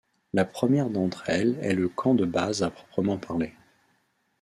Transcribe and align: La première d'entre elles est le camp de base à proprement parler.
La 0.33 0.45
première 0.45 0.89
d'entre 0.89 1.25
elles 1.29 1.59
est 1.61 1.75
le 1.75 1.87
camp 1.87 2.15
de 2.15 2.25
base 2.25 2.63
à 2.63 2.71
proprement 2.71 3.19
parler. 3.19 3.53